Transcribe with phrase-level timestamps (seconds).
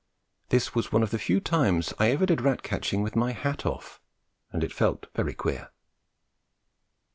[0.49, 3.67] This was one of the few times I ever did rat catching with my hat
[3.67, 4.01] off,
[4.51, 5.69] and it felt very queer.